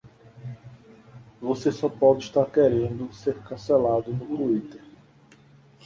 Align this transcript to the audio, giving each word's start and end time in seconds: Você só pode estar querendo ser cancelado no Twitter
Você 1.39 1.71
só 1.71 1.87
pode 1.87 2.23
estar 2.23 2.43
querendo 2.47 3.13
ser 3.13 3.35
cancelado 3.43 4.11
no 4.11 4.35
Twitter 4.35 4.81